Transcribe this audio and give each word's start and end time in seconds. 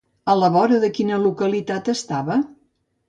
A 0.33 0.35
la 0.43 0.47
vora 0.55 0.79
de 0.85 0.89
quina 0.99 1.19
localitat 1.25 1.93
estava? 1.97 2.39